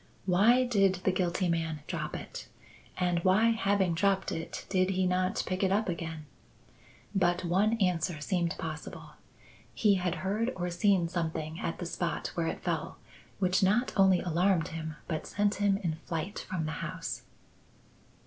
[0.25, 2.47] Why did the guilty man drop it?
[2.97, 6.25] and why, having dropped it, did he not pick it up again?
[7.13, 9.11] but one answer seemed possible.
[9.75, 12.97] He had heard or seen something at the spot where it fell
[13.37, 17.21] which not only alarmed him but sent him in flight from the house."